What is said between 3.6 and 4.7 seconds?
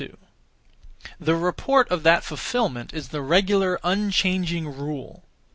unchanging